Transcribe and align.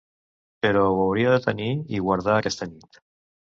Però 0.65 0.81
ho 0.85 0.95
hauria 1.03 1.35
de 1.35 1.43
tenir 1.45 1.69
i 1.99 2.03
guardar 2.09 2.41
aquesta 2.41 2.71
nit. 2.75 3.01